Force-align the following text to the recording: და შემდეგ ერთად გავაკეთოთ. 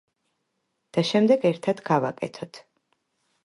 და 0.97 1.03
შემდეგ 1.11 1.47
ერთად 1.51 1.83
გავაკეთოთ. 1.93 2.65